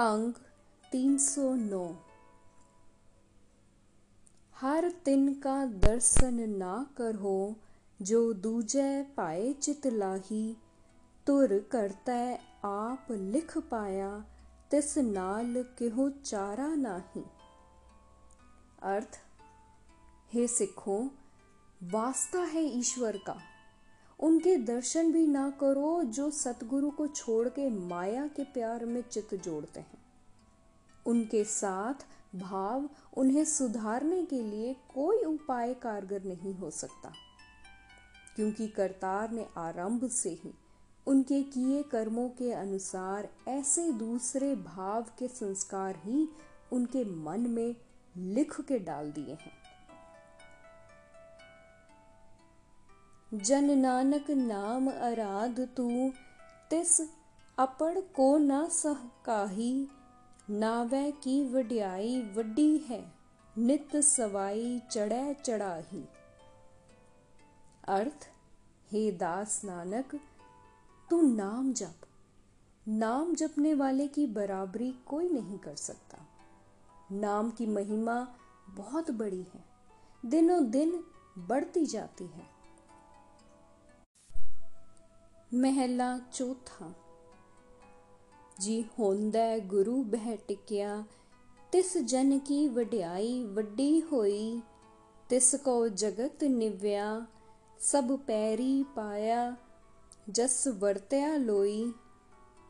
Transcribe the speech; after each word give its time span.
अंग 0.00 0.34
309 0.92 1.94
हर 4.60 4.90
तिन 4.90 5.34
का 5.34 5.66
दर्शन 5.66 6.34
ना 6.34 6.90
करो, 6.96 7.56
जो 8.02 8.32
दूजे 8.32 9.02
पाए 9.02 9.52
चित 9.52 9.86
लाही। 9.86 10.56
तुर 11.26 11.68
करतै 11.72 12.38
आप 12.64 13.06
लिख 13.10 13.58
पाया, 13.58 14.24
तिस 14.70 14.98
नाल 14.98 15.64
केहो 15.78 16.10
चारा 16.10 16.74
नाही। 16.74 17.24
अर्थ, 18.82 19.18
हे 20.32 20.48
सिखो 20.48 21.10
वास्ता 21.82 22.38
है 22.38 22.62
ईश्वर 22.62 23.16
का। 23.16 23.55
उनके 24.20 24.56
दर्शन 24.56 25.12
भी 25.12 25.26
ना 25.26 25.50
करो 25.50 26.02
जो 26.04 26.30
सतगुरु 26.30 26.90
को 26.90 27.06
छोड़ 27.06 27.48
के 27.48 27.70
माया 27.70 28.26
के 28.26 28.44
प्यार 28.44 28.84
में 28.84 29.02
चित 29.02 29.34
जोड़ते 29.34 29.80
हैं। 29.80 29.98
उनके 31.06 31.44
साथ 31.44 31.94
भाव 32.38 32.90
उन्हें 33.16 33.44
सुधारने 33.44 34.24
के 34.24 34.42
लिए 34.42 34.76
कोई 34.94 35.24
उपाय 35.24 35.74
कारगर 35.74 36.24
नहीं 36.24 36.54
हो 36.54 36.70
सकता। 36.70 37.12
क्योंकि 38.36 38.68
करतार 38.68 39.30
ने 39.30 39.46
आरंभ 39.56 40.08
से 40.08 40.30
ही 40.30 40.54
उनके 41.06 41.42
किए 41.42 41.82
कर्मों 41.82 42.28
के 42.28 42.52
अनुसार 42.52 43.28
ऐसे 43.48 43.92
दूसरे 43.92 44.54
भाव 44.54 45.02
के 45.18 45.28
संस्कार 45.28 45.96
ही 46.04 46.28
उनके 46.72 47.04
मन 47.04 47.40
में 47.40 47.76
लिख 48.16 48.60
के 48.60 48.78
डाल 48.78 49.12
दिए 49.12 49.34
हैं। 49.34 49.65
जन 53.32 53.70
नानक 53.78 54.30
नाम 54.30 54.88
अराध 54.88 55.58
तू 55.76 55.88
तिस 56.70 57.00
अपड़ 57.58 57.98
को 58.16 58.26
न 58.38 58.66
सह 58.72 58.98
काही 59.24 59.72
नावै 60.52 61.10
की 61.24 61.34
वड्याई 61.48 62.20
वड्डी 62.36 62.76
है 62.88 63.00
नित 63.54 63.96
सवाई 64.04 64.80
चढ़ै 64.90 65.34
चढ़ाही 65.36 66.04
अर्थ 67.88 68.28
हे 68.90 69.10
दास 69.18 69.60
नानक 69.64 70.14
तू 71.08 71.20
नाम 71.34 71.72
जप 71.74 72.06
नाम 72.86 73.34
जपने 73.34 73.74
वाले 73.76 74.08
की 74.08 74.26
बराबरी 74.32 74.92
कोई 75.06 75.28
नहीं 75.28 75.58
कर 75.58 75.74
सकता 75.82 76.26
नाम 77.20 77.50
की 77.50 77.66
महिमा 77.68 78.20
बहुत 78.76 79.10
बड़ी 79.16 79.46
है 79.54 79.64
दिनों 80.30 80.64
दिन 80.70 81.00
बढ़ती 81.48 81.84
जाती 81.86 82.26
है 82.26 82.54
ਮਹਿਲਾ 85.56 86.18
ਚੌਥਾ। 86.32 86.90
ਜੀ 88.60 88.84
ਹੁੰਦਾ 88.98 89.58
ਗੁਰੂ 89.58 90.02
ਬਹਿ 90.02 90.36
ਟਿਕਿਆ, 90.48 91.04
ਤਿਸ 91.72 91.96
ਜਨ 91.98 92.38
ਕੀ 92.38 92.66
ਵਡਿਆਈ 92.68 93.42
ਵੱਡੀ 93.44 94.02
ਹੋਈ, 94.02 94.60
ਤਿਸ 95.28 95.54
ਕੋ 95.54 95.88
ਜਗਤ 95.88 96.44
ਨਿਵਿਆ, 96.44 97.24
ਸਭ 97.80 98.16
ਪੈਰੀ 98.16 98.82
ਪਾਇਆ, 98.94 99.54
ਜਸ 100.30 100.66
ਵਰਤਿਆ 100.68 101.36
ਲੋਈ, 101.36 101.92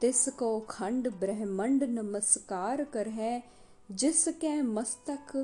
ਤਿਸ 0.00 0.28
ਕੋ 0.28 0.58
ਖੰਡ 0.60 1.08
ਬ੍ਰਹਮੰਡ 1.08 1.84
ਨਮਸਕਾਰ 1.84 2.84
ਕਰਹਿ, 2.84 3.40
ਜਿਸ 3.90 4.28
ਕੈ 4.40 4.60
ਮਸਤਕ 4.62 5.36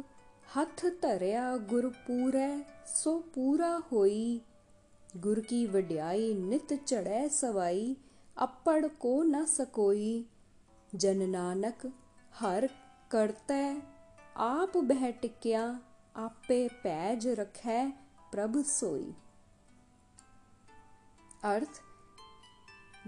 ਹੱਥ 0.56 0.86
ਧਰਿਆ 1.02 1.56
ਗੁਰ 1.56 1.88
ਪੂਰੈ 2.06 2.56
ਸੋ 2.94 3.18
ਪੂਰਾ 3.34 3.78
ਹੋਈ। 3.92 4.40
गुर 5.14 5.40
की 5.40 5.66
वड्याई 5.66 6.34
नित 6.34 6.72
चढ़ै 6.72 7.28
सवाई, 7.28 7.96
अपड़ 8.36 8.86
को 8.86 9.22
न 9.22 9.44
सकोई। 9.44 10.26
जन 10.94 11.28
नानक, 11.30 11.82
हर 12.34 12.68
करतै, 13.10 13.82
आप 14.36 14.76
बह 14.76 15.10
टिक्या 15.10 15.64
आपे 16.16 16.68
पैज 16.82 17.26
रखै 17.38 17.80
प्रभ 18.32 18.56
सोई। 18.62 19.12
अर्थ, 21.44 21.80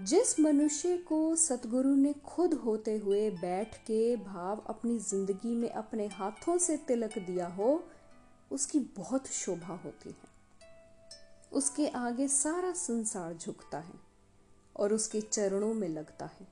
जिस 0.01 0.39
मनुष्य 0.39 0.97
को 0.97 1.19
सतगुरु 1.35 1.95
ने 1.95 2.13
खुद 2.25 2.53
होते 2.53 2.97
हुए 2.97 3.29
बैठ 3.31 3.75
के 3.77 4.15
भाव 4.15 4.63
अपनी 4.67 4.97
ज़िंदगी 4.99 5.55
में 5.55 5.69
अपने 5.69 6.07
हाथों 6.07 6.57
से 6.57 6.77
तिलक 6.77 7.17
दिया 7.19 7.47
हो, 7.47 7.83
उसकी 8.51 8.79
बहुत 8.97 9.27
शोभा 9.33 9.75
होती 9.75 10.09
है। 10.09 10.34
उसके 11.55 11.87
आगे 11.87 12.27
सारा 12.27 12.71
संसार 12.71 13.33
झुकता 13.33 13.79
है 13.79 13.99
और 14.77 14.93
उसके 14.93 15.21
चरणों 15.21 15.73
में 15.73 15.89
लगता 15.89 16.25
है। 16.25 16.47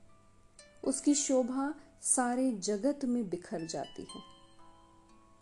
उसकी 0.83 1.15
शोभा 1.15 1.73
सारे 2.01 2.51
जगत 2.51 3.05
में 3.05 3.29
बिखर 3.29 3.65
जाती 3.65 4.01
है। 4.01 4.21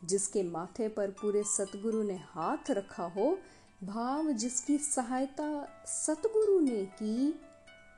जिसके 0.04 0.44
माथे 0.44 0.88
पर 0.88 1.12
पूरे 1.12 1.44
सतगुरु 1.44 2.04
ने 2.04 2.18
हाथ 2.18 2.72
रखा 2.72 3.04
हो, 3.04 3.40
भाव 3.84 4.32
जिसकी 4.32 4.78
सहायता 4.78 5.68
सतगुरु 5.86 6.60
ने 6.60 6.86
की, 6.86 7.42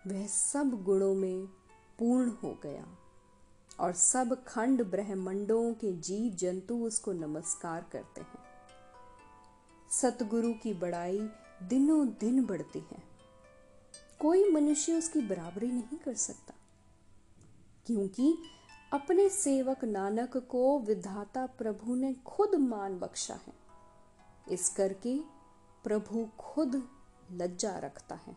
वह 0.07 0.27
सब 0.27 0.83
गुणों 0.83 1.15
में 1.15 1.45
पूर्ण 1.99 2.29
हो 2.29 2.59
गया 2.63 2.85
और 3.79 3.93
सब 3.93 4.43
खंड 4.43 4.83
ब्रह्मंडों 4.83 5.73
के 5.73 5.93
जीव 5.93 6.33
जंतु 6.33 6.75
उसको 6.75 7.13
नमस्कार 7.13 7.85
करते 7.91 8.21
हैं। 8.21 8.43
सतगुरु 9.91 10.53
की 10.53 10.73
बड़ाई 10.73 11.29
दिनों 11.69 12.07
दिन 12.19 12.45
बढ़ती 12.45 12.79
है। 12.79 13.01
कोई 14.19 14.49
मनुष्य 14.49 14.93
उसकी 14.93 15.21
बराबरी 15.21 15.67
नहीं 15.67 15.97
कर 15.97 16.13
सकता, 16.13 16.53
क्योंकि 17.87 18.35
अपने 18.93 19.27
सेवक 19.29 19.83
नानक 19.83 20.37
को 20.37 20.79
विधाता 20.79 21.45
प्रभु 21.57 21.95
ने 21.95 22.13
खुद 22.25 22.55
मान 22.55 22.97
बख्शा 22.99 23.39
है। 23.47 23.53
इस 24.51 24.69
करके 24.69 25.17
प्रभु 25.83 26.27
खुद 26.39 26.81
लज्जा 27.31 27.77
रखता 27.77 28.15
है। 28.15 28.35